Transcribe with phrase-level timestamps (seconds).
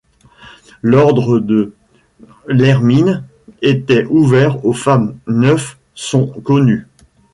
[0.81, 1.75] L'Ordre de
[2.47, 3.23] l'Hermine
[3.61, 6.87] était ouvert aux femmes, neuf sont connues.